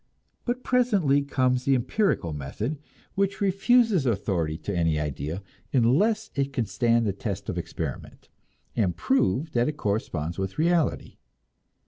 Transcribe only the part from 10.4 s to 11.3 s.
reality.